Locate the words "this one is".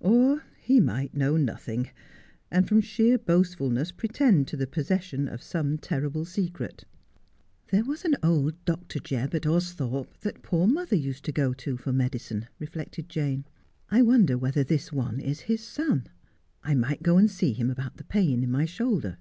14.62-15.40